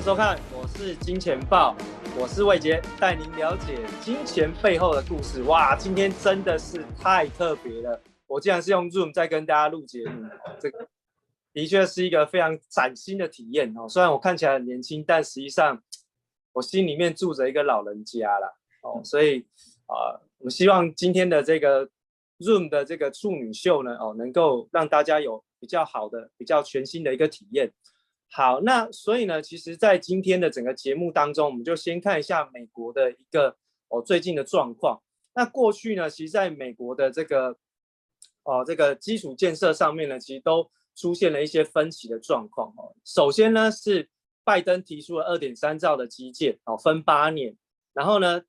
[0.00, 1.76] 收看，我是金钱豹，
[2.16, 5.42] 我是魏杰，带您了解金钱背后的故事。
[5.42, 10.28] 哇，今天真的是太特别了，我竟然是用 Zoom 在跟大家录节目，
[10.60, 10.88] 这个
[11.52, 13.88] 的确是一个非常崭新的体验哦。
[13.88, 15.82] 虽然我看起来很年轻，但实际上
[16.52, 18.52] 我心里面住着一个老人家啦。
[18.82, 19.00] 哦。
[19.04, 19.44] 所以
[19.86, 21.88] 啊、我希望今天的这个
[22.38, 25.42] Zoom 的这个处女秀呢，哦，能够让大家有。
[25.60, 27.68] 比较好的、比较全新的一个体验。
[28.30, 33.56] 好，那所以呢，其实，在今天的整个节目当中，我们就先看一下美国的一个
[33.88, 35.00] 哦最近的状况。
[35.34, 37.56] 那过去呢，其实在美国的这个
[38.42, 42.94] 哦这个基础建设上面呢，其实都出现了一些分歧的状况哦。
[43.04, 44.08] 首先呢，是
[44.44, 47.56] 拜登提出了二点三兆的基建哦，分八年，
[47.94, 48.42] 然后呢，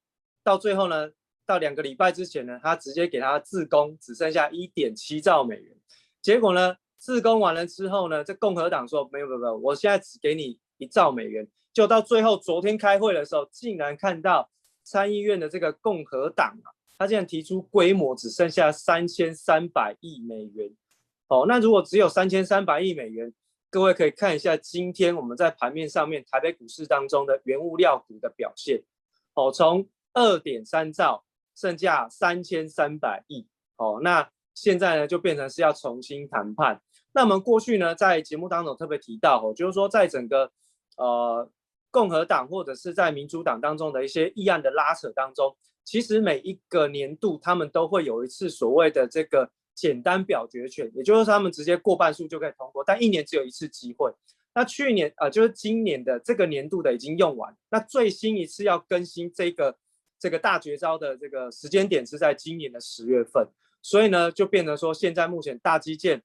[0.43, 1.09] 到最后呢，
[1.45, 5.75] 到两个礼拜之前呢，他直接给他自供只剩下一点七兆美元，
[6.21, 11.47] 结果呢，自攻完了之后呢，这共和党说没有没有没有，我现在只给你一兆美元。
[11.71, 14.49] 就到最后昨天开会的时候，竟然看到
[14.83, 20.69] 参议院的这个共和党啊，他竟然提出规模只剩下三千三百亿美元。
[21.27, 23.31] 哦，那如果只有三千三百亿美元，
[23.69, 28.83] 各位可以看一下今天我们在盘面上面台北股市当中的原物料股的表现。
[29.35, 31.23] 哦，从二点三兆
[31.55, 33.47] 剩下三千三百亿。
[33.77, 36.81] 哦，那现在呢就变成是要重新谈判。
[37.11, 40.51] 那我们过去呢，在节目当中特别提到哦，就是说在整个
[40.95, 41.49] 呃
[41.89, 54.13] 共和党或者是在民主党当中的一些议案的拉扯当中，其实每一个年度他们都会有一次所谓的这个简单表决权，也就是他们直接过半数就可以通过，但一年只有一次机会。
[54.53, 59.75] 那去年、呃，就是今年的这个年度的已经用完，那最新一次要更新这个
[60.19, 63.47] 这个大绝招的这个时间点是在今年的十月份，
[63.81, 66.21] 所以呢，就变成说现在目前大基建。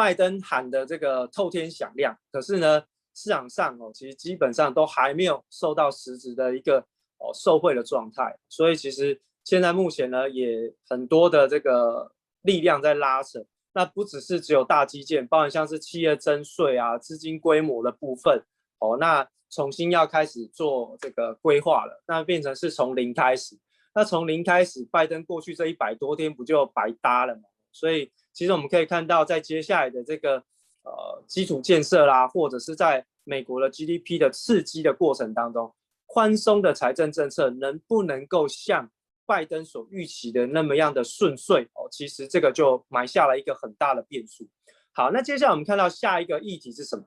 [0.00, 2.82] 拜登喊的这个透天响亮，可是呢，
[3.14, 6.78] 市场上哦，其实基本上都还没有受到实质的一个
[7.18, 13.44] 哦受惠的状态，所以其实现在目前呢，也很多的这个力量在拉扯，
[13.74, 18.42] 那不只是只有大基建，包含像是企业征税啊、资金规模的部分
[18.78, 23.54] 哦，那重新要开始做这个规划了，那变成是从零开始，
[23.94, 27.42] 那从零开始，拜登过去这一百多天不就白搭了吗？
[27.70, 28.10] 所以。
[28.32, 30.36] 其实我们可以看到，在接下来的这个
[30.82, 35.74] 呃基础建设啦，或者是在美国的 GDP 的刺激的过程当中，
[36.06, 38.90] 宽松的财政政策能不能够像
[39.26, 41.86] 拜登所预期的那么样的顺遂哦？
[41.90, 44.48] 其实这个就埋下了一个很大的变数。
[44.92, 47.04] 好，那接下来我们看到下一个议题是什么？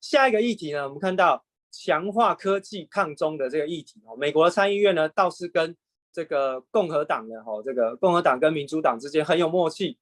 [0.00, 0.84] 下一个议题呢？
[0.84, 4.16] 我们看到强化科技抗中的这个议题哦。
[4.16, 5.76] 美国的参议院呢，倒是跟
[6.12, 9.96] 这个共和党的哈，这个共和党跟民主党之间很有默契。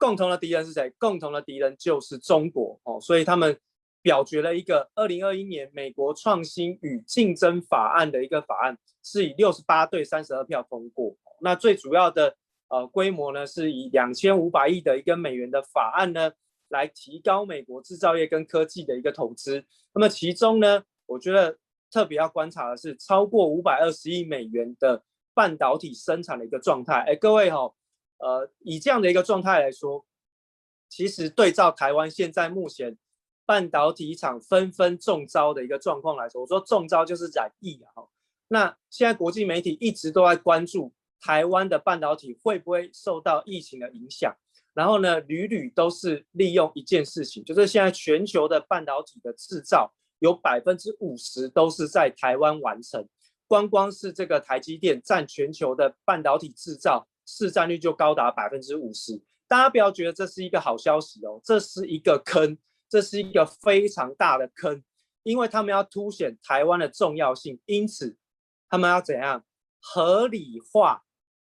[0.00, 0.90] 共同的敌人是谁？
[0.98, 3.56] 共同的敌人就是中国哦，所以他们
[4.00, 11.14] 表决了一个二零二一年美国创新与竞争法案的一个法案，是以六十八对三十二票通过。
[11.42, 12.34] 那最主要的
[12.68, 16.32] 呃规模呢，是以两千五百亿的一个美元的法案呢，
[16.68, 19.62] 来提高美国制造业跟科技的一个投资。
[19.92, 21.58] 那么其中呢，我觉得
[21.90, 25.02] 特别要观察的是超过五百二十亿美元的
[25.34, 27.04] 半导体生产的一个状态。
[27.06, 27.70] 哎，各位哈、
[28.20, 30.04] 呃，以这样的一个状态来说，
[30.88, 32.96] 其实对照台湾现在目前
[33.46, 38.04] 半导体厂纷纷中招的一个状况来说，我说中招就是染疫啊。
[38.48, 44.36] 那现在国际媒体一直都在关注台湾的半导体会不会受到疫情的影响，
[44.74, 53.08] 然后呢，屡屡都是利用一件事情，就是现在全球的半导体的制造有百分之五十都是在台湾完成，
[53.46, 57.06] 光光是这个台积电占全球的半导体制造。
[57.30, 62.58] 市占率就高达百分之五十，大家不要觉得这是一个好消息哦，这是一个坑，
[62.88, 64.82] 这是一个非常大的坑，
[65.22, 68.16] 因为他们要凸显台湾的重要性，因此
[68.68, 69.44] 他们要怎样？
[69.82, 71.04] 合理化、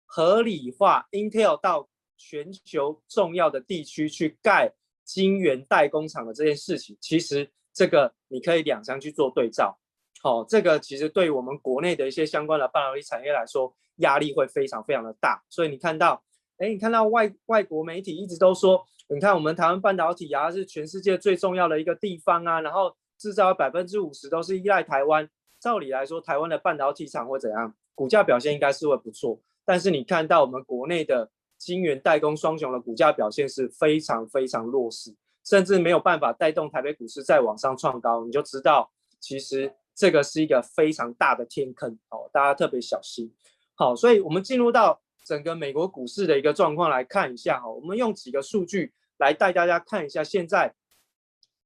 [0.05, 4.75] 合理化 Intel 到全球重要的地区去盖
[5.05, 9.79] 晶圆代工厂的这件事情，其实这个你可以两相去做对照，
[10.27, 13.75] 哦，这个其实对于我们国内的一些相关的半导体产业来说。
[14.01, 16.23] 压力会非常非常的大，所以你看到，
[16.59, 25.27] 哎，你看到外外国媒体一直都说，你看我们台湾半导体啊是全世界最重要的一个地方啊，然后制造百分之五十都是依赖台湾。
[25.59, 27.73] 照理来说，台湾的半导体厂会怎样？
[27.95, 29.41] 股价表现应该是会不错。
[29.65, 43.33] 但是你看到我们国内的晶圆代工双雄的股价表现是非常非常弱势，甚至没有办法带动台北股市再往上创高，你就知道其实这个是一个非常大的天坑哦，大家特别小心。
[43.75, 50.75] 好，所以我们进入到整个美国股市的一个状况来看一下哈，我们用几个数据来带大家看一下现在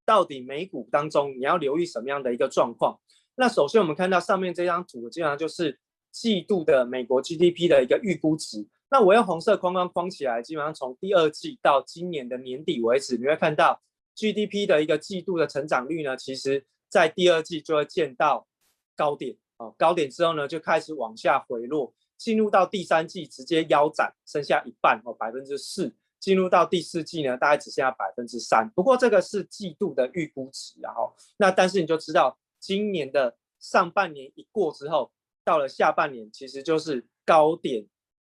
[0.06, 3.00] 到底美股当中你要留意什么样的一个状况？
[3.34, 5.80] 那首先我们看到上面这张图，基本上就是
[6.10, 8.66] 季度的美国 GDP 的一个预估值。
[8.90, 13.80] 那我用红色框框框起来，基本上从第二季到今年的年底为止，你会看到
[14.16, 18.46] GDP 的一个季度的成长率呢，其实在第二季就会见到
[18.94, 25.94] 高点哦，高点之后呢就开始往下回落，进入到第三季直接腰斩，剩下一半哦，百分之四。
[26.18, 28.70] 进入到第四季呢，大概只剩下百分之三。
[28.74, 35.10] 不过这个是季度的预估值，然后那但是你就知道，今年的上半年一过之后，
[35.42, 37.86] 到了下半年其实就是高点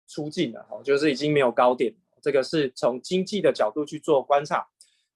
[0.07, 1.93] 出尽了，哦，就是已经没有高点。
[2.23, 4.69] 这个是从经济的角度去做观察。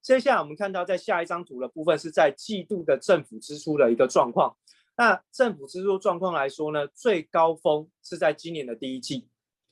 [0.05, 4.55] 接下来我们看到在下一张图的部分是在季度的政府支出的一个状况。
[4.99, 9.27] 那政府支出状况来说呢，最高峰是在今年的第一季，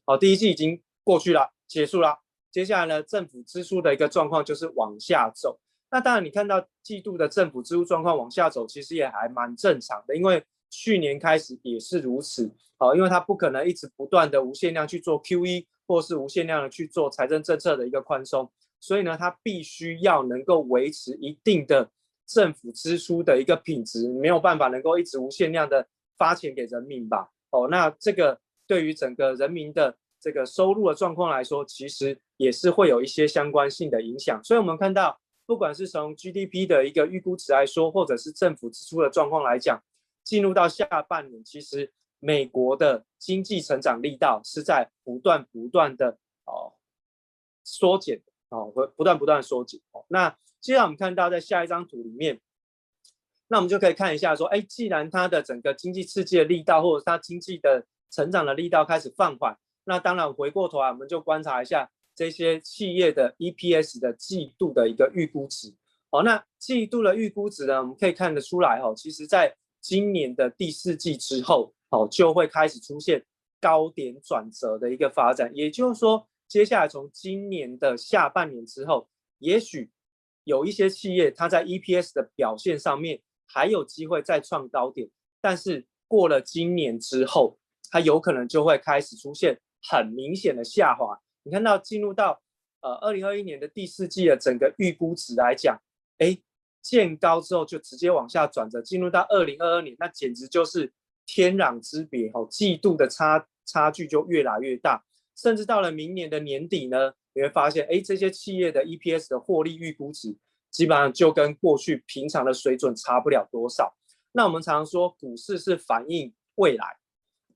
[0.06, 2.19] 好，第一季已经过去了，结束了。
[2.50, 5.61] 接下来呢，政府支出的一个状况就是往下走。
[5.90, 12.50] 那当然，你看到季度的政府支出状况往下走，其实也还蛮正常的，因为去年开始也是如此。
[12.78, 18.50] 好，因为它不可能一直不断的无限量去做 QE，或是无限量的去做财政政策的一个宽松，
[18.82, 21.88] 所以呢，它必须要能够维持一定的
[22.26, 25.87] 政府支出的一个品质，没有办法能够一直无限量的
[26.19, 27.31] 发钱给人民吧？
[27.50, 34.43] 哦，那这个对于整个人民的这个收入的状况来说，其实也是会有一些相关性的影响。
[34.43, 39.81] 所以，我们看到，不管是从 GDP 的一个预估值来说，或者是政府支出的状况来讲，
[40.25, 46.73] 进入到下半年，其实美国的经济成长力道是在不断不断的哦
[47.62, 48.20] 缩减
[48.52, 50.04] 哦，会不断不断收紧哦。
[50.08, 52.40] 那接下来我们看到在下一张图里面，
[53.49, 59.56] 那我们就可以看一下说，哎，既然它的整个经济刺激的力道，或者它经济的成长的力道开始放缓。
[59.84, 65.75] 那当然，回过头来，我们就观察一下这些企业的 EPS 的季度的一个预估值。
[66.10, 73.25] 好，那季度的预估值呢，我们可以看得出来，哦，其实在今年的第四季之后，哦，就会开始出现
[73.60, 75.50] 高点转折的一个发展。
[75.52, 79.08] 也就是说，接下来从今年的下半年之后，
[79.38, 79.90] 也许
[80.44, 85.08] 有一些企业它在 EPS 的表现上面还有机会再创高点，
[85.40, 87.58] 但是过了今年之后，
[87.90, 89.58] 它有可能就会开始出现。
[89.84, 92.40] 很明显的下滑，你看到进入到
[92.82, 95.76] 呃二零二一年的第四季的整个预估值来讲，
[96.19, 96.38] 哎，
[96.82, 100.93] 见高之后就直接往下转折，进入到二零二二年，那简直就是
[101.26, 105.02] 天壤之别哦，季度的差差距就越来越大，
[105.42, 110.36] 甚至到了明年的年底呢，你会发现，哎，这些企业的 EPS 的获利预估值
[110.70, 113.92] 基本上就跟过去平常的水准差不了多少。
[114.30, 116.86] 那我们常常说，股市是反映未来。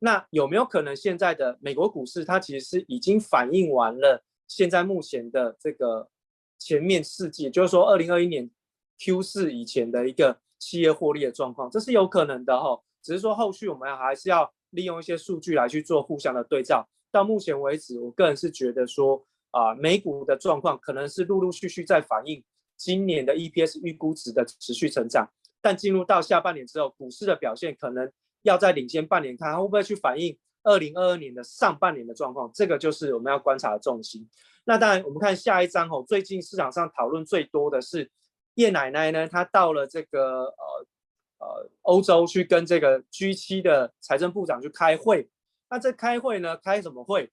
[0.00, 6.08] 那有没有可能现在的美国股市，它其实是已经反映完了现在目前的这个
[6.58, 8.50] 前面四季，就是说二零二一年
[8.98, 12.82] Q 四以前的一个企业获利的状况，这是有可能的哈。
[13.00, 16.88] 只是说后续我们还是要利用一些数据来去做互相的对照。
[17.16, 22.44] 到目前为止，我个人是觉得说啊，美股的状况可能是陆陆续续在反映
[22.76, 25.28] 今年的 EPS 预估值的持续成长，
[25.60, 28.12] 但进入到下半年之后，股市的表现可能。
[28.42, 34.24] 要在领先半年，看会不会去反映二零二二年的上半年的状况，这个就是我们要观察的重心。
[34.64, 38.08] 那当然，我们看下一张哦，最近市场上讨论最多的是
[38.54, 40.86] 叶奶奶呢，她到了这个呃
[41.38, 45.28] 呃欧洲去跟这个 G7 的财政部长去开会。
[45.68, 47.30] 那这开会呢，开什么会？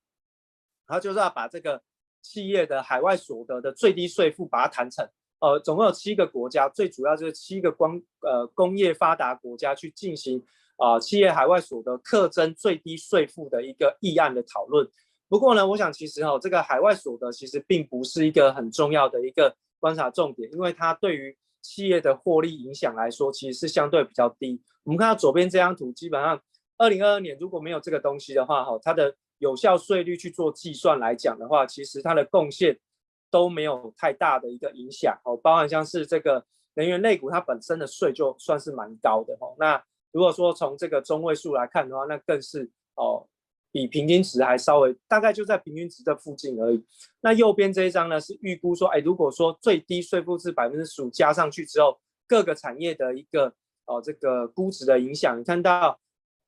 [0.88, 1.82] 然后就是要把这个
[2.22, 5.08] 企业的海外所得的最低税负把它谈成。
[5.40, 10.44] 呃，总共有七个国家，最主要就是七个光呃工业发达国家去进行。
[10.78, 14.86] 啊，企业海外所得课征最低税负的一个议案的讨论。
[15.30, 24.60] 不过呢，我想其实哈，这个海外所得其实并不是一个很重要的一个观察重点，因为它对于企业的获利影响来说，其实是相对比较低。
[24.84, 26.42] 我们看到左边这张图，基本上
[26.84, 32.78] 二零二二年如果没有这个东西的话，哈，它的有效税率去做计算来讲的话，其实它的贡献
[33.32, 35.38] 都没有太大的一个影响哦。
[35.38, 39.56] 包含像是这个能源类股，它本身的税就算是蛮高的哦。
[39.58, 43.26] 那如果说从这个中位数来看的话，那更是哦，
[43.72, 46.86] 比平均值还稍微大概就在平均值的附近而已。
[47.22, 51.98] 那右边这一张呢，是预估说，哎，如果说最低税负是百分之十五加上去之后，
[52.28, 53.54] 各个产业的一个
[53.86, 56.00] 哦这个估值的影响，你看到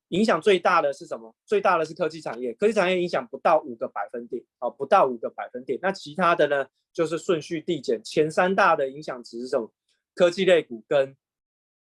[0.10, 1.36] 影响最大的是什么？
[1.46, 5.80] 最大的是科技产业，科技产业影响不到五个百分点，哦，不到五个百分点。
[5.82, 9.72] 那其他的呢，就是顺序递减，前三大的影响值是什么？
[10.14, 11.16] 科技类股跟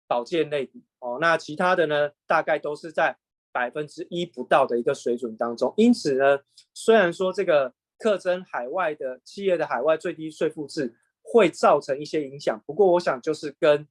[0.06, 3.16] 保健类股哦，那其他的呢，大概都是在
[3.52, 5.74] 百分之一不到的一个水准当中。
[5.76, 6.40] 因此呢，
[6.72, 12.62] 虽然说这个课征海外的企业的海外最低税负制会造成一些影响。
[12.64, 13.86] 不过我想就是跟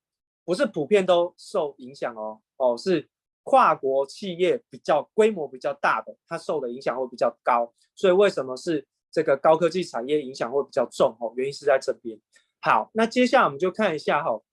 [0.45, 3.07] 不是普遍都受影响哦，哦是
[3.43, 7.73] 跨国企业比较规模比较大的，它受的影响会比较高。
[7.95, 11.15] 所以为什么是这个高科技产业影响会比较重？
[11.19, 12.19] 哦，原因是在这边。
[12.61, 14.43] 好，那接下来我们就看一下哈、哦，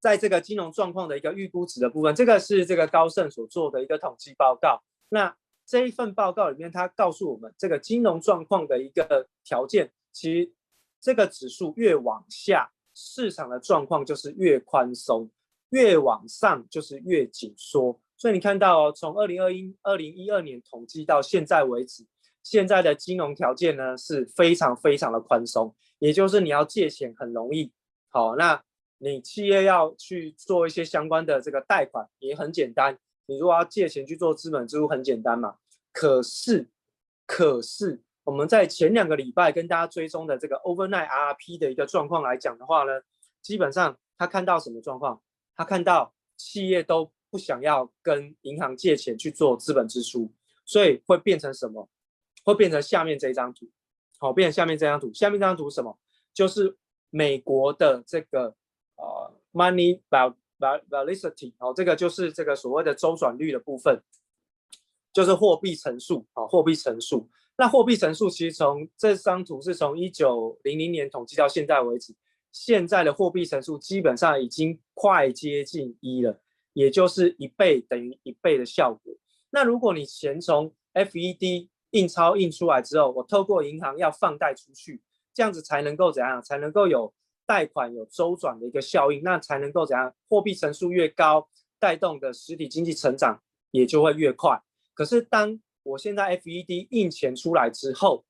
[0.00, 4.82] 在这个金融状况的一个预估值的部分，这个是这个高盛所做的一个统计报告。
[5.10, 5.36] 那
[5.66, 10.52] 这一份报告里面，它告诉我们，这个金融状况的一个条件，其实
[11.00, 15.28] 这个指数越往下，市场的状况就是越宽松；
[15.74, 18.00] 越往上就是越紧缩。
[18.16, 22.06] 所以你看到哦，从二零二一、二零一二年统计到现在为止，
[22.44, 25.74] 现在的金融条件呢是非常非常的宽松。
[25.98, 27.72] 也就是你要借钱很容易，
[28.08, 28.62] 好，那
[28.98, 32.96] 你企业要去做一些相关的这个贷款也很简单。
[33.26, 35.56] 你如果要借钱去做资本支出很简单嘛。
[35.92, 36.68] 可是，
[37.26, 42.92] 可是我们在前两个礼拜跟大家追踪的这个 overnight RRP 的一个状况来讲的话呢，
[43.42, 45.20] 基本上他看到什么状况？
[45.56, 50.32] 他看到企业都不想要跟银行借钱去做资本支出，
[50.64, 51.88] 所以会变成什么？
[52.44, 53.70] 会变成下面这张图。
[54.18, 55.12] 好，变成下面这张图。
[55.12, 55.98] 下面这张图什么？
[56.32, 56.76] 就是
[57.10, 58.54] 美国的这个
[58.96, 64.02] 呃 money volatility 哦，这个就是这个所谓的周转率的部分，
[65.12, 67.28] 就是货币乘数啊，货币乘数。
[67.56, 72.14] 那货币乘数其实从这张图是从一九零零年统计到现在为止，
[72.54, 76.40] 现在的货币乘数基本上已经快接近一了，
[76.72, 79.12] 也就是一倍等于一倍的效果。
[79.50, 85.02] 那如果你钱从 FED 印钞印出来之后，我透过银行要放贷出去，
[85.34, 86.40] 这样子才能够怎样？
[86.40, 87.12] 才能够有
[87.44, 90.14] 贷款有周转的一个效应，那才能够怎样？
[90.28, 91.48] 货币乘数越高，
[91.80, 93.42] 带动的实体经济成长
[93.72, 94.62] 也就会越快。
[94.94, 98.24] 可是当我现在 FED 印钱出来之后，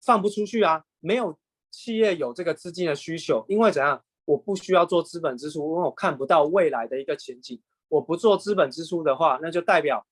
[0.00, 1.38] 放不出去啊，没有
[1.74, 4.02] 企业有这个资金的需求，因为怎样？
[4.24, 7.60] 我不需要做资本支出，因为我看不到未来的一个前景。
[7.88, 10.06] 我不做资本支出的话，那就代表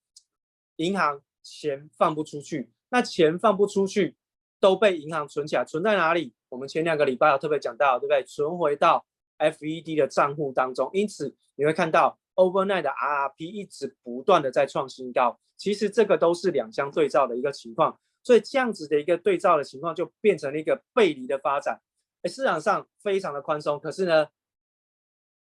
[0.77, 1.21] 银行。
[1.45, 4.15] 钱放不出去，那钱放不出去，
[4.61, 6.33] 都被银行存起来，存在哪里？
[6.47, 8.23] 我们前两个礼拜有特别讲到，对不对？
[8.23, 9.05] 存回到
[9.37, 15.37] FED 的账户当中，因此你会看到 overnight 的 RRP 一直不断的在创新高。
[15.57, 21.81] 其实这个都是两相对照的一个情况，所以这样子的一个对照的情况就变成了一个背离的发展。
[22.23, 24.27] 哎，市场上非常的宽松，可是呢，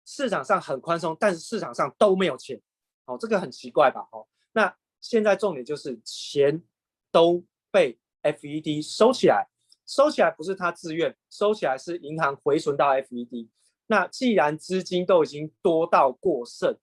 [0.05, 2.61] 市场上很宽松，但是市场上都没有钱，
[3.05, 4.09] 哦，这个很奇怪吧？
[4.11, 4.75] 哦，那。
[5.03, 6.63] 现在重点就是钱
[7.11, 9.49] 都被 FED 收起来，
[9.87, 13.49] 收起来不是他自愿，收起来是银行回存到 FED。
[13.87, 16.77] 那既然资金都已经多到过剩，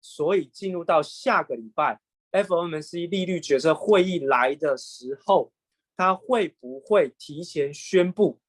[0.00, 2.00] 所以进入到下个礼拜
[2.42, 5.52] FOMC 利率决策会议来的时候，
[5.96, 8.40] 他会不会提前宣布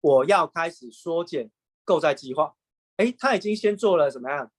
[0.00, 1.50] 我要开始缩减
[1.84, 2.54] 购债计划？
[2.98, 4.52] 诶，他已经先做了怎么样？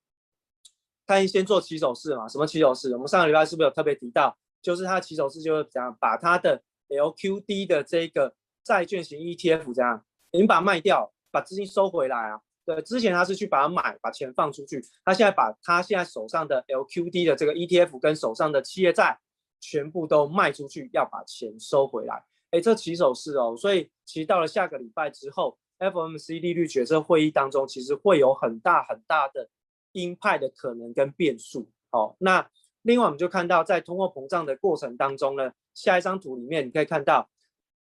[1.08, 2.28] 他已经先做起手式嘛？
[2.28, 2.92] 什么起手式？
[2.94, 4.38] 我们上个礼拜是不是有特别提到？
[4.62, 12.42] 就是他起手式就是怎样把他的 LQD 的这个债券型 ETF 这样，已经把卖掉，把资金收回来啊。
[12.74, 14.84] 对，之前他是去把它买，把钱放出去。
[15.04, 19.20] 他现在把他现在手上的 LQD 的这个 ETF 跟手上的企业债
[19.60, 22.24] 全部都卖出去，要把钱收回来。
[22.52, 23.56] 哎，这起手式哦。
[23.58, 29.50] 所以其实到了下个礼拜之后，FOMC 利率决策会议当中，其实会有很大很大的。
[29.94, 32.50] 鹰派的可能跟变数，好，那
[32.82, 37.30] 另外我们就看到，在通货膨胀的过程当中呢，下一张图里面你可以看到，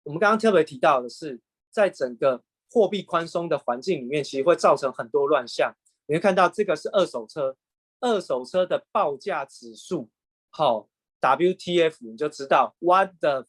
[0.04, 5.74] 我们刚刚特别提到的是，在整个货币宽松的环境里面，其实会造成很多乱象。
[6.06, 7.58] 你会看到这个是二手车，
[8.00, 10.10] 二手车的报价指数，
[10.50, 10.88] 好
[11.20, 13.48] ，WTF，你就知道 What the，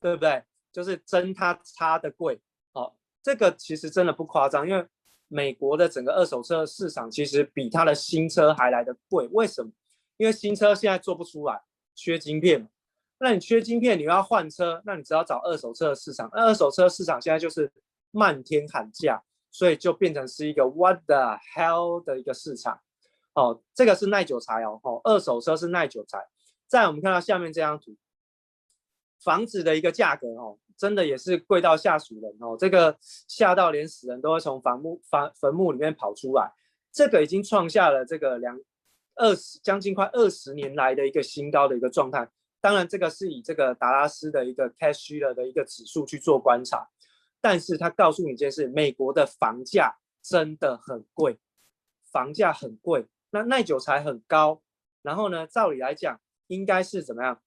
[0.00, 0.44] 对不对？
[0.72, 2.40] 就是真它差的贵，
[2.72, 4.86] 好，这个其实真的不夸张，因为。
[5.28, 9.72] 美国的整个二手车市场其实比它的新车还来得贵，为什么？
[10.16, 11.60] 因为新车现在做不出来，
[11.94, 12.68] 缺晶片。
[13.18, 16.30] 那你缺晶片，你要换车，那你只要找二手车的市场。
[16.32, 17.72] 那二手车市场现在就是
[18.14, 22.80] 漫天喊价，所以就变成是一个 what the hell 的一个市场。
[23.34, 26.26] 哦，这个是耐久材哦，哦，二手车是耐久材。
[26.66, 27.96] 再我们看到下面这张图，
[29.22, 30.58] 房子的一个价格哦。
[30.76, 36.52] 真的也是贵到吓死人哦，这个吓到连死人都会从坟墓坟坟墓里面跑出来，
[36.92, 38.58] 这个已经创下了这个两
[39.14, 42.28] 二十将近快二十年来的一个新高的一个状态。
[42.60, 46.88] 当然，这个是以这个达拉斯的一个 cashier 的一个指数去做观察，
[47.44, 51.38] 但是他告诉你一件事：美国的房价真的很贵，
[52.10, 54.62] 房价很贵，那耐久才很高。
[55.02, 57.38] 然后呢，照理来讲，应该是怎么样？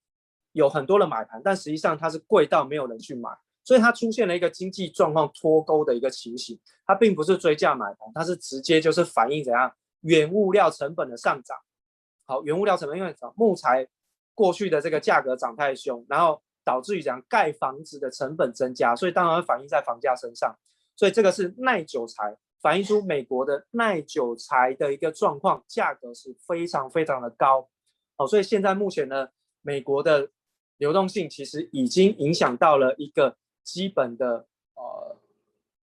[0.51, 3.31] 有很多的买盘，但实际上它是贵到没有人去买，
[3.63, 6.59] 所以它出现了一个经济状况脱钩的一个情形。
[6.85, 11.57] 它并不是追价买盘，它是直接就是反映怎样原物料成本的上涨。
[12.27, 13.87] 好，原物料成本因为木材
[14.35, 20.53] 过去的这个价格涨太凶，然后导致于讲盖房子的成本增加，所以当然会反映在房价身上。
[20.97, 22.37] 所以这个是耐久材。
[22.59, 27.69] 反映出美国的耐久材的一个状况，价格是非常非常的高，
[28.17, 29.29] 哦，所以现在目前呢，
[29.61, 30.31] 美国的
[30.77, 35.15] 流动性其实已经影响到了一个基本的呃，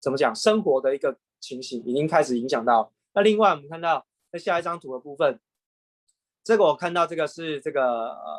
[0.01, 2.91] 怎么讲，生活的一个情形，已经开始影响到。
[3.12, 5.39] 那另外我们看到在下一张图的部分，
[6.43, 8.39] 这个我看到这个是这个呃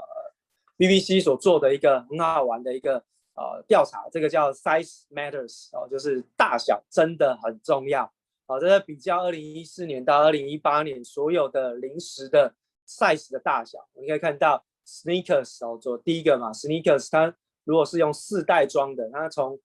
[0.84, 2.98] BBC 所做的一个很好玩的一个
[3.36, 8.12] 呃调查，这个叫 Size Matters 哦，就是大小真的很重要。
[8.46, 12.54] 好，这是比较二零一四年到二零一八年所有的零食的
[12.86, 13.80] size 的大小。
[13.94, 19.58] 你可以看到 Snickers 哦，做第一个嘛，Snickers 它如果是用四袋装的，它从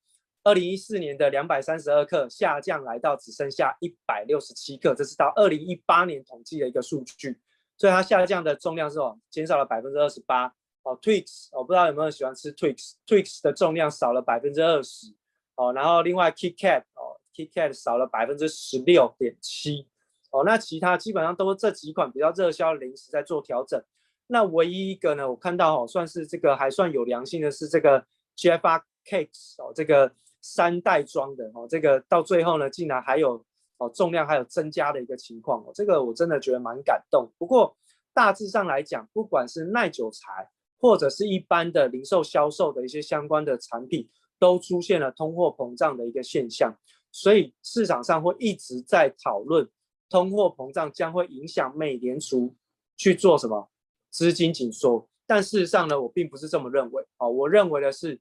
[0.45, 7.37] 二零一四年的两百三十二克下降来到只剩下一百六十七克，这是到二零一八年统计的一个数据。
[7.75, 10.55] 所以它下降的重量是哦，减少了百分之二十八。
[10.89, 15.13] 哦，Twix，我不知道有没有人喜欢吃 Twix，Twix 的重量少了百分之二十。
[15.55, 17.19] 哦，然后另外 KitKat 哦。
[17.31, 19.87] KitKat 少了百分之十六点七
[20.31, 23.81] 哦，那其他基本上都是这几款比较热销的零食在做调整。
[24.27, 28.05] 那唯一一个呢，我看到哦，算是这个还算有良心的是这个
[28.35, 33.41] Jaffa Cakes 哦，这个三袋装的哦，这个到最后呢，竟然还有
[33.77, 37.31] 哦重量还有增加的一个情况哦，这个我真的觉得蛮感动。
[37.37, 37.73] 不过
[38.13, 44.09] 大致上来讲，不管是耐久材或者是一般的零售销售的一些相关的产品，
[44.39, 46.75] 都出现了通货膨胀的一个现象。
[47.11, 49.67] 所以市场上会一直在讨论
[50.09, 52.55] 通货膨胀将会影响美联储
[52.97, 53.69] 去做什么
[54.09, 57.03] 资金紧缩，但事实上呢，我并不是这么认为。
[57.17, 58.19] 哦，我认为的是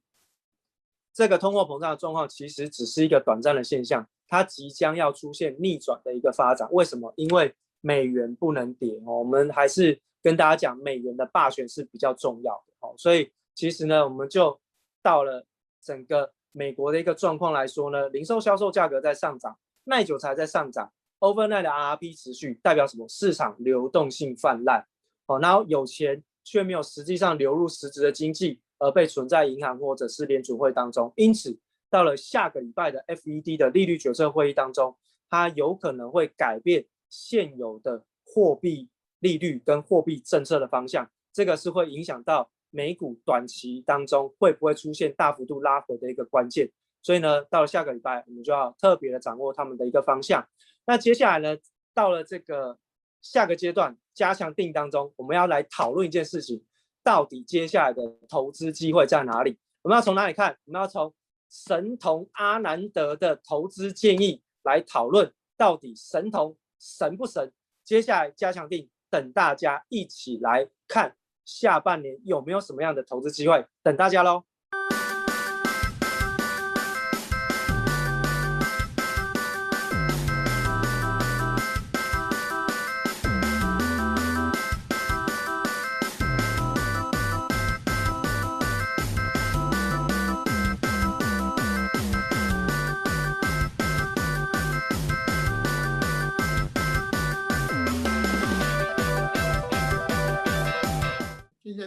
[1.15, 6.69] 这个通货膨胀的状况其实只是一个短暂的现象，它即将要出现逆转的一个发展。
[6.73, 7.13] 为什么？
[7.17, 9.19] 因为美元不能跌哦。
[9.19, 12.95] 我们还是跟大家讲，美元的霸权是比较重要的哦。
[12.99, 14.61] 所以其实呢，我们就
[15.03, 15.47] 到了
[15.83, 16.33] 整个。
[16.53, 23.07] 美国的一个状况来说呢，零售销售价格在上涨，耐久材在上涨，overnight 的 RRP 持续，代表什么？
[23.07, 24.85] 市场流动性泛滥，
[25.27, 31.13] 哦，然后有钱却没有实际上流入实质的经济，而被存在银行或者是联储会当中。
[31.15, 31.57] 因此，
[31.91, 34.97] 到了下个礼拜的 FED 的利率决策会议当中，
[35.31, 38.89] 它有可能会改变现有的货币
[39.21, 42.51] 利率跟货币政策的方向，这个是会影响到。
[42.71, 46.71] 美股短期当中会不会出现大幅度拉回的一个关键？
[47.03, 50.47] 所以呢，到了下个礼拜，我们就要特别的掌握他们的一个方向。
[50.85, 51.59] 那接下来呢，
[51.95, 52.79] 到了这个
[53.23, 56.63] 下个阶段加强定当中，我们要来讨论一件事情：
[57.03, 59.59] 到底接下来的投资机会在哪里？
[59.81, 60.59] 我们要从哪里看？
[60.67, 61.15] 我们要从
[61.49, 67.51] 神童阿南德的投资建议来讨论，到底神童神不神？
[67.83, 71.15] 接下来加强定，等大家一起来看。
[71.45, 73.65] 下半年有没有什么样的投资机会？
[73.83, 74.45] 等大家喽。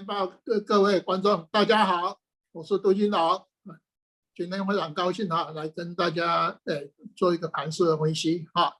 [0.06, 2.18] 报各各位观众，大家好，
[2.52, 3.46] 我是杜金龙。
[4.36, 8.74] 今天非常高兴哈，来跟大家诶做一个盘势的分析哈。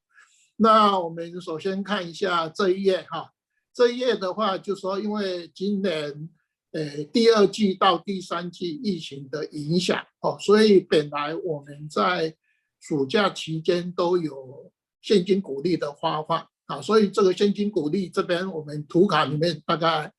[0.56, 3.32] 那我们首先看一下这一页哈，
[3.74, 6.30] 这一页的话就说，因为今年
[6.72, 12.36] 诶第二季到第三季疫情的影响哦，所以本来我们在
[12.80, 20.12] 暑假期间都有现金股利的发放啊，所以这个现金股利这边我们图卡里面大概。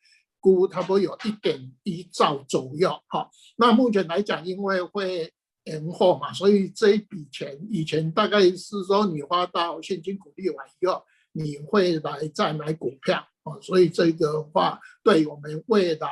[0.42, 3.31] 估差不多有一点一兆左右，哈。
[3.57, 5.33] 那目前来讲，因为会
[5.64, 11.00] 延后嘛，所以这一笔钱以前大概是说你花到现金股利完以后，
[11.31, 13.57] 你会来再买股票，哦。
[13.62, 16.09] 所以这个话对我们未来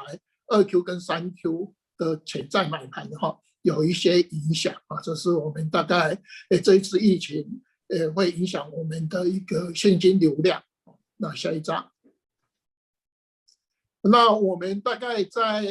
[0.47, 5.01] 二 Q 跟三 Q 的潜在买盘的话，有一些影响啊。
[5.03, 6.17] 这是我们大概
[6.51, 7.45] 诶这一次疫情
[7.89, 10.63] 诶会影响我们的一个现金流量。
[11.17, 11.91] 那下一张。
[14.03, 15.63] 那我们大概在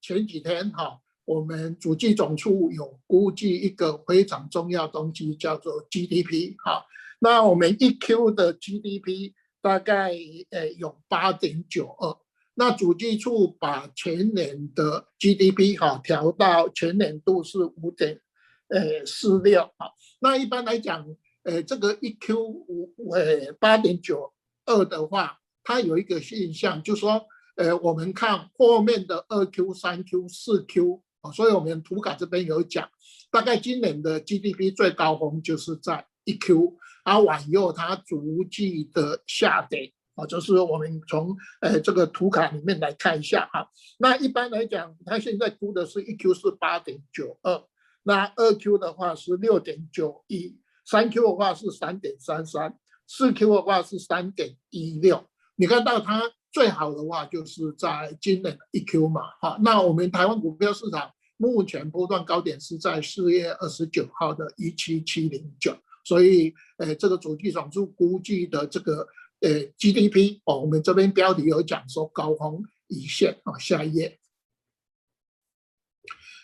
[0.00, 6.84] 前几天哈，我们主计总处有估计一个非常重要东西，叫做 GDP 哈。
[7.20, 10.12] 那我们一 Q 的 GDP 大概
[10.50, 12.16] 呃有八点九二，
[12.54, 18.20] 那主计处把全年的 GDP 哈调到全年度是五点
[18.68, 19.90] 呃四六啊。
[20.20, 21.06] 那一般来讲，
[21.44, 24.32] 呃这个一 Q 五呃八点九
[24.66, 27.26] 二的话，它有一个现象，就是说，
[27.58, 32.88] 呃我们看后面的二 Q、三 Q、四 Q 啊，所以我们图卡这边有讲，
[33.30, 39.92] 大概今年的 GDP 最高峰就是在一 Q，而往后它逐季的下跌。
[40.14, 43.70] 啊，就是我们从呃这个图卡里面来看一下哈。
[43.98, 47.62] 那一般来讲，它现在估的是一 Q 是八点九二，
[48.02, 55.24] 那二 Q 的话是六点九一，三 Q 的话是三点三三，四 Q 的话是三点一六。
[55.54, 59.58] 你看到它最好的话就是在今年的一 Q 嘛，哈。
[59.62, 69.06] 那我们台湾股票市场目前波段高点是在四月二十九号的一七七零九，所以呃这个主计总处估计的这个。
[69.40, 74.18] 呃，GDP 哦，我们这边标题有讲说高峰已现啊，下一页。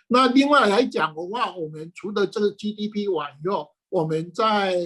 [0.07, 4.77] 那另外来讲的话，我们除了这个 GDP 完以后，我们在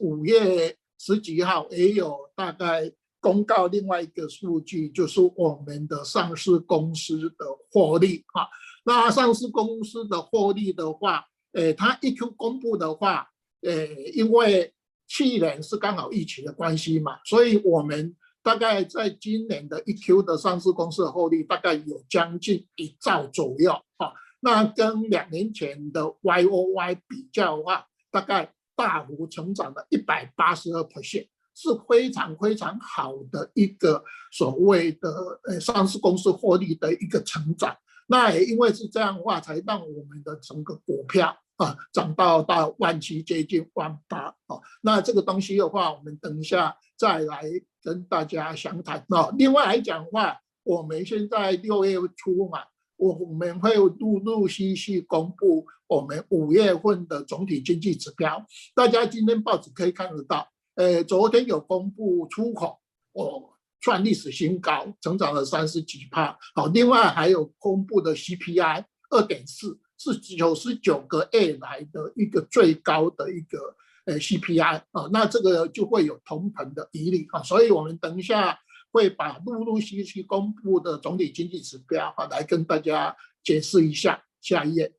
[0.00, 2.90] 五月十几号也有大概
[3.24, 8.46] 公告另外一个数据，就是我们的上市公司的获利啊。
[8.84, 13.26] 那上市公司的获利的话，呃，它一 Q 公布的话，
[13.62, 14.74] 呃，因为
[15.06, 24.12] 去年是刚好疫情的关系嘛，所以我们大概在今年的一 Q 的上市公司的获利大概有将近一兆左右啊。
[24.40, 35.10] 那跟两年前的 YOY 比较的话，大概大幅成长了一百八十二 percent，是非常非常好的一个所谓的
[35.44, 37.76] 呃上市公司获利的一个成长。
[38.08, 41.36] 那也因为是这样的话，才让我们的整个股票。
[41.56, 47.44] 啊，涨到到万七接近万八啊，那这个东西的话，我们等一下再来
[47.80, 49.30] 跟大家详谈啊。
[49.38, 52.58] 另外来讲的话，我们现在六月初嘛，
[52.96, 58.44] 我我们会陆陆续续公布我们五月份的总体经济指标。
[58.74, 62.80] 大家今天报纸可以看得到，呃，昨天有公布出口，
[63.12, 66.38] 哦，创历史新高，成长了三十几趴。
[66.54, 69.80] 好，另外还有公布的 CPI 二点四。
[69.96, 78.58] 是九十九个月来的一个最高的一个呃 CPI 啊，那这个就会有通膨的疑虑啊，所以我们等一下
[78.90, 84.22] 会把陆陆续续公布的总体经济指标啊来跟大家解释一下。
[84.42, 84.92] 下一页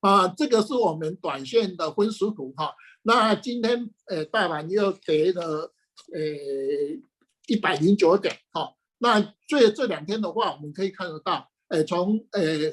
[0.00, 2.74] 啊，这个是我们短线的分时图哈。
[3.02, 5.72] 那今天呃大盘又跌了
[6.12, 6.20] 呃
[7.46, 8.74] 一百零九点哈。
[8.98, 12.72] 那这这两天的话，我们可以看得到，呃从呃。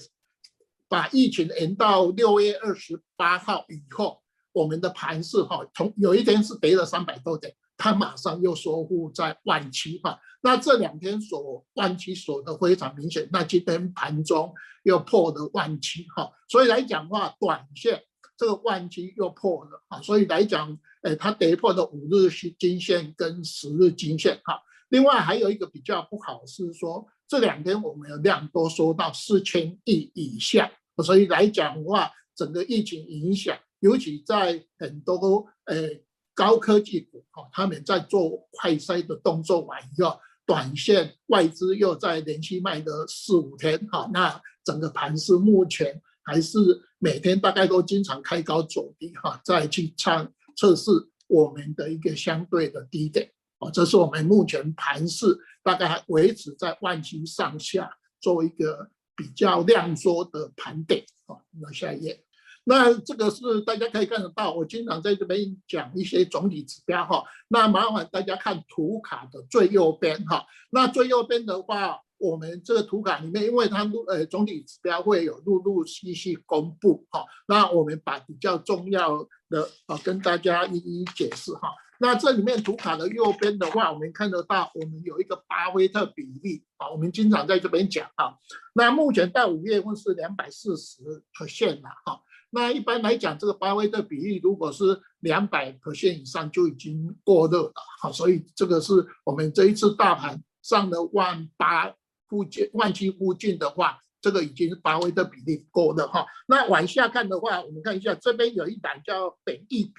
[0.91, 10.19] 把疫情延到六月二十八号以后，我们的盘势哈，从有一天是跌了三百多点，它马上又收复在万七哈。
[10.41, 16.31] 那这两天所万七锁的非常明显，那今天盘中又破了万七哈。
[16.47, 18.01] 所以来讲的话，短线
[18.39, 20.02] 这个万七又破了啊。
[20.02, 24.58] 所以来讲，诶，它跌破了五日均线跟十日均线哈。
[24.88, 30.71] 另外还有一个比较不好是说，这两天我们的量都缩到四千亿以下。
[31.04, 35.89] 所以来讲的话，整个疫情影响，尤其在很多呃
[36.34, 46.59] 高科技股哈，他们在做快筛的动作完以后，短线外资又在连续卖了四五天哈，那整个盘是目前还是
[46.99, 50.91] 每天大概都经常开高走低哈，再去测测试
[51.27, 57.89] 我们的一个相对的低点啊，这是我们目前盘势大概还维持在万七上下
[58.21, 58.91] 做一个。
[59.19, 62.23] 比较量缩的盘点啊，那下一页，
[62.63, 81.69] 那这个是大家可以看得到，我经常在这边讲一些总体指标哈，那麻烦大家看图卡的最右边哈，那最右边的话，我们这个图卡里面，因为它陆呃总体指标会有陆陆续续公布哈，那我们把比较重要的啊跟大家一一解释哈。
[82.01, 88.36] 那这里面图卡的右边的话，我们看得到，我们有一个巴菲特比例啊，我们经常在这边讲啊。
[88.73, 91.01] 那目前到五月份是两百四十
[91.34, 92.21] 和线了哈。
[92.51, 98.10] 那一般来讲，这个巴菲特比例如果是两百和线以上，就已经过热了哈。
[98.12, 98.93] 所以这个是
[99.25, 101.93] 我们这一次大盘上了万八
[102.29, 106.25] 附近、万七附近的话，这个已经是巴菲特比例够了哈。
[106.47, 109.93] 那往下看的话，我们看一下这边有一档叫本益比。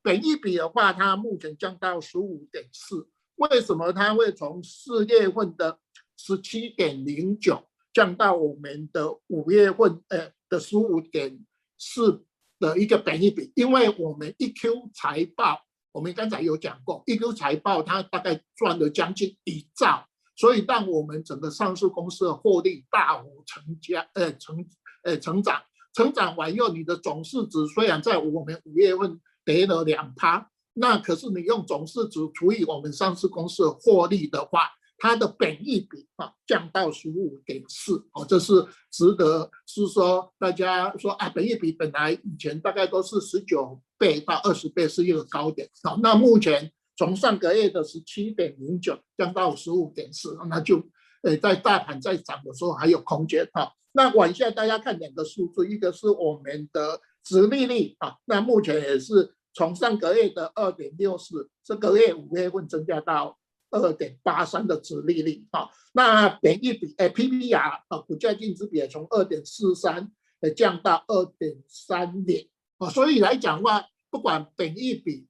[0.00, 5.78] 本益比的话，它目前降到十五点四，为什么它会从四月份的
[6.16, 11.44] 十七点零九降到我们的五月份呃的十五点
[11.76, 12.24] 四
[12.58, 13.52] 的一个本益比？
[13.54, 15.60] 因为我们一 Q 财报，
[15.92, 24.64] 我们刚才有讲过，一 Q 财报它大概赚了将近一兆，所以让我们整个上市公司的获利大幅成加呃成
[25.02, 25.60] 呃成长。
[25.92, 50.82] 成长完以后，你的总市值虽然在我们五月份跌了两趴，那可是你用总市值除以我们上市公司的获利的话，它的本益比啊降到十五点四哦，这是值得是说大家说啊，本益比本来以前大概都是十九倍到二十倍是一个高点啊，那目前从上个月的十七点零九降到十五点四，那就
[51.22, 53.70] 诶在大盘在涨的时候还有空间啊。
[53.92, 63.38] 那往下大家看两个数字，一个是我们的殖利率啊，那目前也是从上个月的二点六四，这个月五月份增加到。
[63.70, 75.27] 二点八三的殖利率啊，那本一比诶 PBR 啊，股价净值比也从二点四三呃降到二点三零啊，所以来讲的话，不管本一比、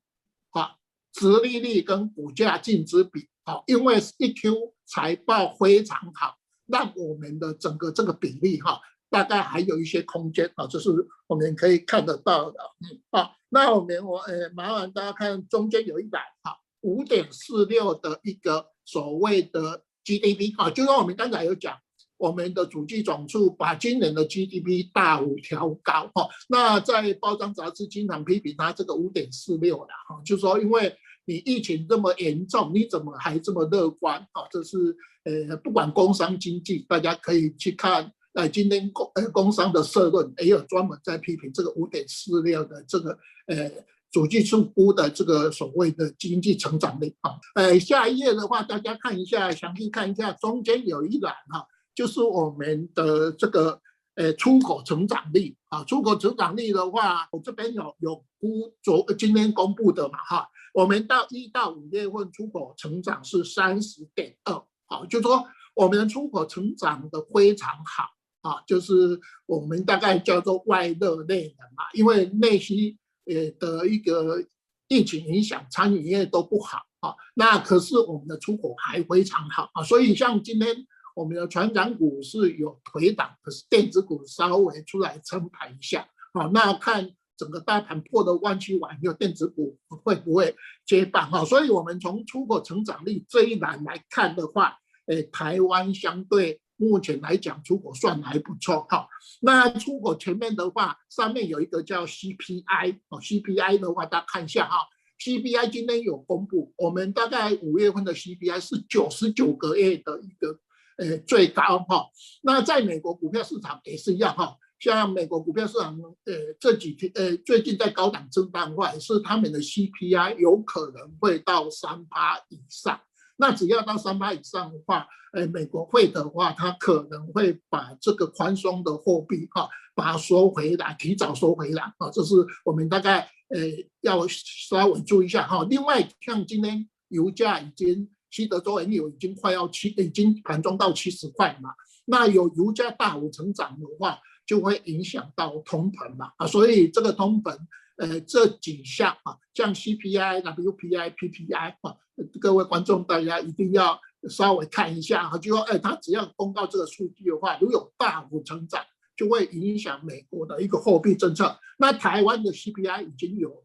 [1.18, 10.90] 殖利率跟股价净值比啊，因为一 Q 财报非常好，让我们的整个这个比例哈，大概还有一些空间啊，这是
[11.26, 12.58] 我们可以看得到的。
[12.80, 16.56] 嗯，好，那我们我呃麻烦大家看中间有一百哈。
[16.82, 21.76] 五点四六的一个所谓的 GDP 啊，就像我们刚才有讲，
[22.16, 26.28] 我们的主计总处把今年的 GDP 大幅调高哈。
[26.48, 30.96] 那在包装杂志经常批评他这个五点四六的哈，就说因为
[31.28, 34.48] 你疫情这么严重，你怎么还这么乐观啊？
[34.50, 43.10] 这是呃，不管工商经济，大家可以去看呃，今天工呃工商的社论也有专门在批评这个五点四六的这个
[43.46, 43.70] 呃。
[44.10, 53.78] 主计处估的这个所谓的经济成长率啊，呃，下一页的话，大家看一下，详细看一下，中间有一栏哈，就是我们的这个
[54.14, 68.04] 呃出口成长率啊，出口成长率的话，我这边有有估昨今天公布的嘛哈，我们到一到五月份出口成长是三十点二，好，就说我们的出口成长的非常好
[68.42, 72.96] 啊，就是我们大概叫做外热内冷嘛，因为内需。
[73.30, 74.42] 呃的一个
[74.88, 77.14] 疫情影响，餐饮业都不好啊。
[77.34, 79.82] 那可是我们的出口还非常好啊。
[79.82, 80.74] 所以像今天
[81.14, 86.48] 我们的船长股是有回档，可是电子股稍微出来撑盘一下好。
[86.48, 91.44] 那看整个大盘破的弯曲完以后，电子股会不会接棒哈？
[91.46, 96.60] 所以我们从出口成长率这一栏来看的话，诶，台湾相对。
[96.80, 99.08] 目前来讲，出口算还不错哈。
[99.40, 104.86] 那出口前面的话，上面有一个叫 CPI 哦，CPI 的话，大家看一下哈。
[105.18, 110.56] CPI 今天有公布，我们大概五月份的 CPI 是九十九个月的一个
[110.98, 112.06] 呃最高哈。
[112.42, 123.00] 那在美国股票市场也是一样哈，像美国股票市场呃这几天呃最近在高档震荡的话，是他们的 CPI 有可能会到三趴以上。
[123.36, 133.60] 那只要到三趴以上的话，呃，美国会的话，它可能会把这个宽松的货币哈，把它收回来，提早收回来啊，这是我们大概呃
[134.00, 135.64] 要稍微注意一下哈。
[135.70, 141.70] 另外，像今天油价已经西德州原油已经快要七，已经盘中到七十块嘛，
[142.06, 147.56] 那有油价大幅成长的话，就会影响到通膨嘛啊，所以这个通膨。
[148.00, 151.96] 呃，这几项啊，像 CPI、WPI、PPI 啊，
[152.40, 158.84] 各位观众大家一定要稍微看一下哈，就说，哎，它只要公告这个数据的话，如有大幅成长，
[159.16, 161.58] 就会影响美国的一个货币政策。
[161.76, 163.64] 那台湾的 CPI 已经有，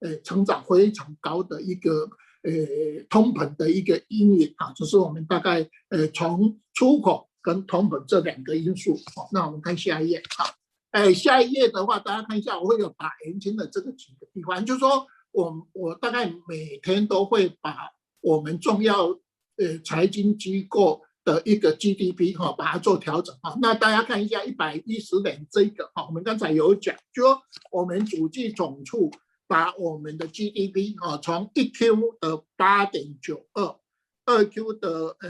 [0.00, 2.08] 呃，成长非常高的一个，
[2.44, 8.98] 呃，通膨的一个阴影啊，就是我们大概，呃，从出口跟通膨这两个因素。
[9.14, 10.52] 好，那我们看下一页哈。
[10.90, 17.88] 哎，下一页的话，大家看一下，我会有把年轻的这个几个地方，就是说我我大概每天都会把
[18.20, 19.10] 我们重要
[19.58, 23.56] 呃财经机构的一个 GDP 哈，把它做调整哈。
[23.62, 29.12] 那大家看一下一百一十年这个哈，我们刚才有讲，就说我们主计总处
[29.46, 33.76] 把我们的 GDP 哈，从一 Q 的八点九二，
[34.24, 35.28] 二 Q 的呃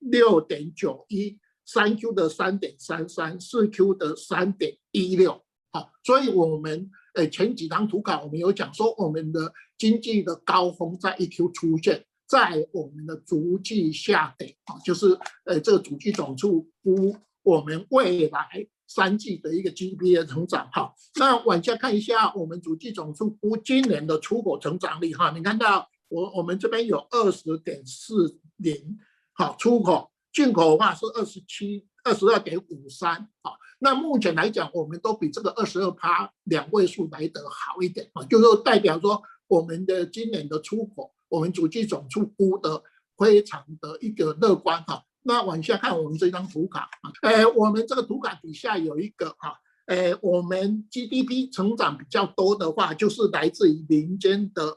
[0.00, 1.38] 六点九一。
[1.66, 14.56] 三 Q 的三点三三，四 Q 的三点一六，好，所以我们诶前几张图卡我们有讲说，我们的经济的高峰在一 Q 出现，在我们的逐季下跌。
[14.64, 25.14] 啊，就是呃这个主计总处估我们未来三季的一个 GDP 的成长，好，那往下看一下我们主计总处估今年的出口成长率。
[25.14, 28.98] 哈，你看到我我们这边有二十点四零，
[29.40, 30.10] 好，出口。
[30.34, 42.82] 进口的话是二十七二十二点五三啊，那目前来讲，我们都比这个二十二趴两位数来得好一点啊，就是代表说我们的今年的出口，我们主计总出估的
[43.16, 45.02] 非常的一个乐观哈。
[45.22, 54.76] 那往下看我们这张图卡啊，呃，我们这个图卡底下有一个哈，呃，我们 GDP 成长比较多的话，就是来自于民间的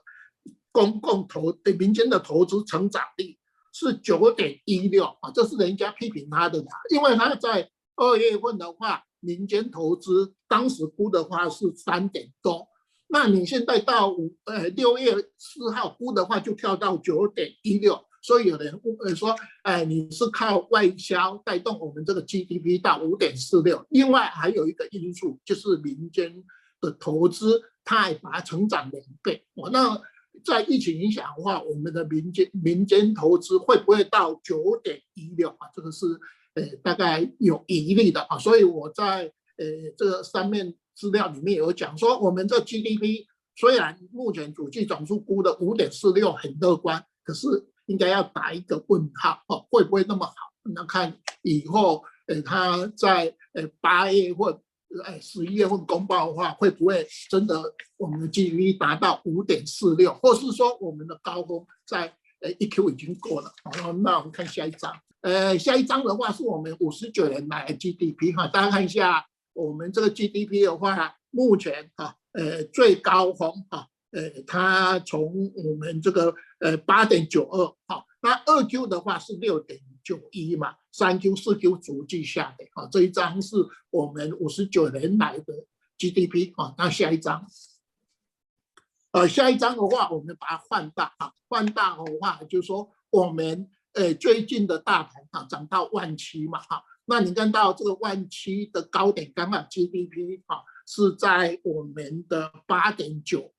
[0.72, 3.38] 公共投，对民间的投资成长率
[3.74, 12.68] 是九点一六啊，这是人家批评他的啦，因为他在二月份的话，民间投资当时估的话是三点多，
[13.08, 18.00] 那你现在到五呃六月四号估的话，就跳到九点一六。
[18.22, 26.34] 所以有人问说，哎，你是靠外销带动我们这个 GDP 到五点四六，另外还有一个因素就是民间
[26.80, 29.46] 的投资，太把成长两倍。
[29.56, 30.02] 我，那
[30.46, 35.68] 在疫情影响的话，我们的民间民间投资会不会到九点一六啊？
[35.76, 36.06] 这个是
[36.56, 38.38] 呃大概有疑虑的啊。
[38.38, 39.26] 所以我在
[39.58, 39.66] 呃
[39.98, 47.70] 这个上面资料里面有讲说，我们这 GDP 虽然目前主计总数估的五点四六很乐观，可是。
[47.88, 50.34] 应该要打一个问号哦，会不会那么好？
[50.74, 54.58] 那看以后，呃，他在呃八月份、
[55.04, 57.62] 哎十一月份公报的话，会不会真的
[57.98, 63.52] 我们的 GDP 达到五点四六，或是说我们的高峰在呃一 Q 已经过了？
[63.82, 73.88] 好，那我们看下一张，呃，下一张的话是我们五十九年来 GDP 哈，大家看一下我们这个 GDP 的话，目前哈，呃，最高峰哈。
[74.16, 83.56] 呃，它从我们这个呃八点九二，好，那二 Q 的话是六点九一嘛，三 Q 四 Q 逐季下跌，啊，这一张是
[83.90, 85.66] 我们五十九年来的
[85.98, 87.46] GDP，啊，那下一张，
[89.12, 103.52] 呃，下一张的话，我们把它放大，啊，放大的话就是说我们呃最近的大盘啊涨到万七嘛，哈，那你看到这个万七的高点刚好 GDP 啊是在我们的八点九。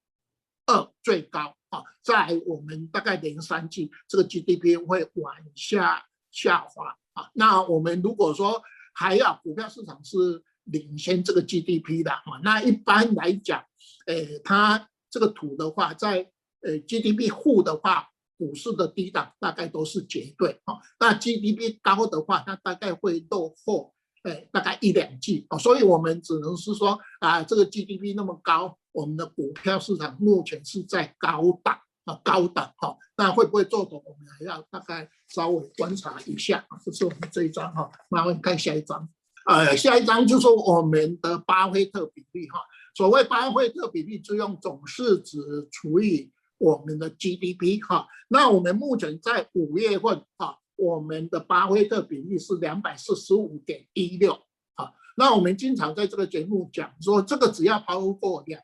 [0.66, 7.30] 二最高啊，在我们大概连三季，这个 GDP 会往下下滑啊。
[7.34, 8.60] 那我们如果说
[8.92, 13.64] 还要股票市场是领先这个 GDP 的啊，那一般来讲，
[14.06, 16.30] 诶，它这个图的话，在
[16.62, 20.74] 呃 GDP 负的话，股市的低档大概都是绝对啊。
[20.98, 23.94] 那 GDP 高的话，它大概会落后，
[24.24, 25.58] 诶，大概一两季啊。
[25.58, 28.78] 所以我们只能是说啊，这个 GDP 那么高。
[28.92, 33.98] 我们的股票市场目前是在高档啊，高档哈，那会不会做多？
[34.04, 36.66] 我们还要大概稍微观察一下。
[36.84, 39.08] 这是我们这一张哈，麻烦看下一张。
[39.46, 42.60] 呃，下一张就是我们的巴菲特比例哈。
[42.94, 45.38] 所谓巴菲特比例，就用总市值
[45.70, 48.06] 除以我们的 GDP 哈。
[48.28, 54.32] 那我们目前在五月份啊，我们的巴菲特比例是两百四十五点一六
[54.74, 54.92] 啊。
[55.16, 58.60] 那我们经常在这个节目讲说，这个只要超过两。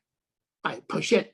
[0.63, 1.27] 百 percent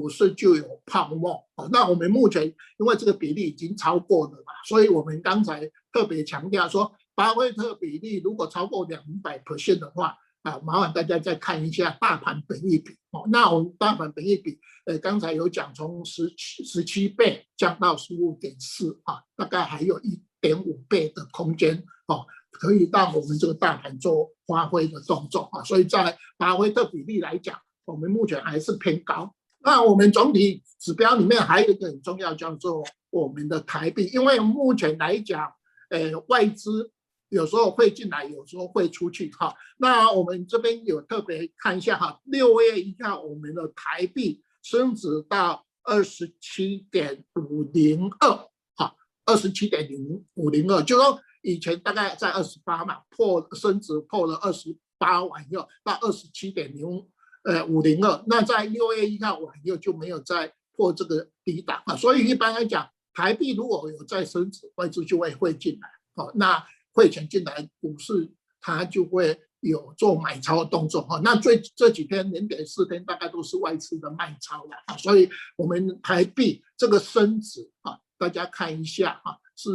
[0.00, 1.68] 股市就有泡沫哦。
[1.70, 2.46] 那我们目前
[2.78, 13.28] 因为这个比例已经超过了嘛，所以我们刚才特别强调说，巴菲特比例如果超过两百 percent 的话啊，麻烦大家再看一下大盘本益比哦。
[13.30, 25.62] 那我们大盘本益比，呃，刚才有讲从十七十七倍降到十五点四啊，大概还有一点五倍的空间哦，可以让我们这个大盘做发挥的动作啊。
[25.64, 27.58] 所以在巴菲特比例来讲。
[27.84, 29.34] 我们目前还是偏高。
[29.64, 34.10] 那我们总体指标里面还有一个很重要，叫做我们的台币。
[34.12, 35.52] 因为目前来讲，
[35.90, 36.90] 呃，外资
[37.28, 39.54] 有时候会进来，有时候会出去哈。
[39.78, 48.30] 那我们这边有特别看一下哈，六月一号我们的台币升值到二十七点五零二，
[48.74, 57.06] 哈，二十七点零五零二，就说以前大概在二十八嘛，破升值破了二十八完以后到二十七点零。
[57.44, 68.30] 呃，五零二，那在六月一号晚又就没有再破这个低档啊，所以一般来讲，台币如果有再升值，外资就会汇进来，好，那汇钱进来，股市
[68.60, 71.20] 它就会有做买超的动作哈。
[71.24, 79.68] 那最这几天零点四天，大概都是外资的卖超了啊，所以我们台币这个升值啊，大家看一下啊，是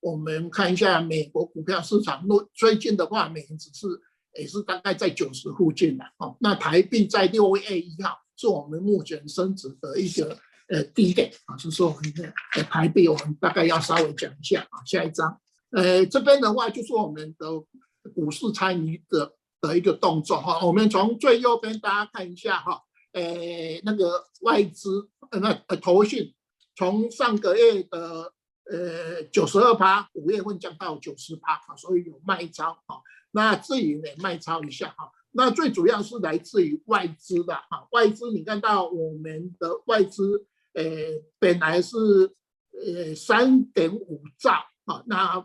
[0.00, 2.22] 我们看一下美国股票市场，
[2.52, 3.98] 最近的话，美元只是。
[4.38, 6.36] 也是大概在九十附近的哦。
[6.40, 10.36] 那台币在六月一号是我们目前升值的一个
[10.68, 14.82] 呃低点啊，是说我们的台币，我们大概要稍微讲一下啊。
[14.84, 17.46] 下一张，呃，这边的话就是我们的
[18.14, 20.64] 股市参与的的一个动作哈。
[20.64, 22.80] 我们从最右边大家看一下哈，
[23.12, 23.22] 呃，
[23.84, 26.34] 那个外资呃那呃投信
[26.74, 28.32] 从上个月的
[28.70, 32.98] 呃九十二趴，五月份降到九十趴啊，所以有卖超啊。
[33.34, 40.84] 那至于呢，卖超一下哈，那最主要是来自于外资的哈，外资你看到我们的外资，呃，
[41.40, 41.96] 本来是
[42.70, 44.52] 呃三点五兆
[44.84, 45.44] 啊，那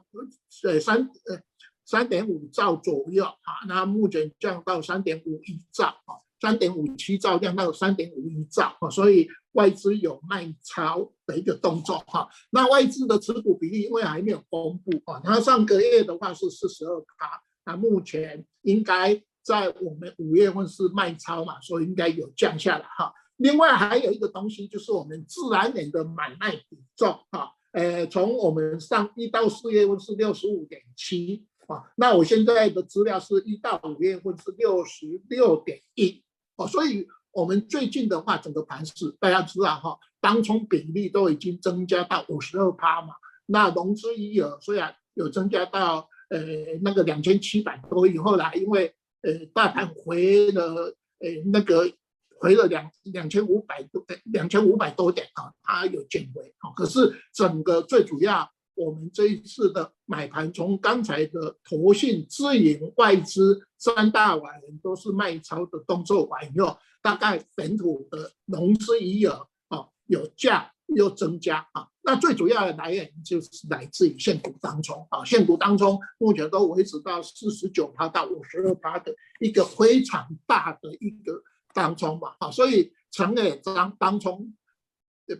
[0.63, 1.41] 呃三呃
[1.83, 12.29] 三点五兆左右啊，那目前降到三点五一兆啊，三点五七兆降到三点五一兆啊，所以外资有卖超的一个动作哈。
[12.51, 23.13] 那外资的持股比例因为还没有公布啊，它上个月的话是四十二趴，那目前应该在我们五月份是卖超嘛，所以应该有降下来哈。
[23.37, 31.45] 另外还有一个东西就是我们自然人的买卖比重哈，呃，从我们上一到四月份是六十五点七。
[31.67, 36.23] 啊，那我现在的资料是一到五月份是六十六点一，
[36.55, 43.13] 哦，所以我们最近的话，整个盘市大家知道哈，当冲比例都已经增加到五十二趴嘛，
[43.45, 46.39] 那融资余额虽然有增加到呃
[46.81, 51.91] 那个两千七百多以，后啦因为呃大盘回了呃那个
[52.39, 58.49] 回了两两千五百多两千五百多点啊，它有减回啊，可是整个最主要。
[58.75, 71.87] 我们这一次的买盘，从刚才的投信、自营、外资三大碗人都是卖超的动作完以后，大概本土的融资余额啊有价又增加啊。
[72.01, 84.53] 那最主要的来源就是来自于现股当中啊，现股当中目前都维持到四十九趴到五十二趴的一个非常大的一个当中嘛啊，所以成也当当冲，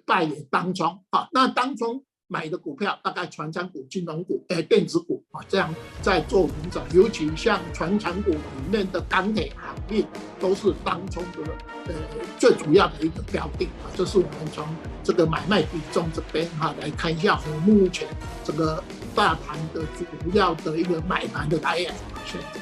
[0.06, 1.28] 败也当冲啊。
[1.32, 2.06] 那当冲。
[2.32, 8.38] 买的股票大概传产股、金融股、呃电子股啊，这样在做轮涨，尤其像传产股里
[8.72, 10.06] 面的钢铁行业，
[10.40, 11.40] 都是当中的
[11.88, 11.94] 呃
[12.38, 13.90] 最主要的一个标的啊。
[13.96, 14.64] 这是我们从
[15.04, 18.08] 这个买卖比重这边哈来看一下，我们目前
[18.44, 18.84] 这个
[19.16, 21.92] 大盘的主要的一个买盘的来源。
[22.28, 22.60] 谢谢。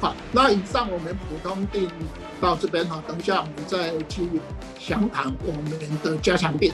[0.00, 1.88] 好，那以上我们普通錠
[2.40, 4.28] 到这边哈，等一下我们再去
[4.78, 5.72] 详谈我们
[6.04, 6.72] 的加强錠。